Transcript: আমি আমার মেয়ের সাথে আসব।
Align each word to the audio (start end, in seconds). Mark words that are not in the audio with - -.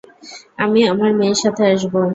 আমি 0.57 0.79
আমার 0.91 1.11
মেয়ের 1.19 1.39
সাথে 1.43 1.63
আসব। 1.73 1.93